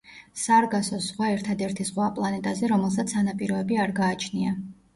სარგასოს 0.43 1.03
ზღვა 1.09 1.29
ერთადერთი 1.33 1.85
„ზღვაა“ 1.91 2.09
პლანეტაზე, 2.17 2.73
რომელსაც 2.73 3.17
სანაპიროები 3.17 3.81
არ 3.87 3.97
გააჩნია. 4.05 4.59